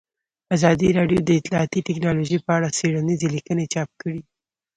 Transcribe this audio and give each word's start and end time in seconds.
ازادي 0.55 0.89
راډیو 0.97 1.19
د 1.23 1.29
اطلاعاتی 1.39 1.79
تکنالوژي 1.89 2.37
په 2.45 2.51
اړه 2.57 2.67
څېړنیزې 2.77 3.27
لیکنې 3.35 3.65
چاپ 3.73 3.89
کړي. 4.01 4.21